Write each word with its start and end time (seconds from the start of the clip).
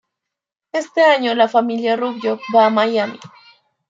Este 0.71 1.03
año, 1.03 1.35
la 1.35 1.47
familia 1.47 1.95
Rubio 1.95 2.39
va 2.55 2.65
a 2.65 2.69
Miami. 2.71 3.19